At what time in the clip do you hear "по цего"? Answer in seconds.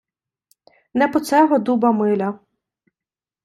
1.15-1.61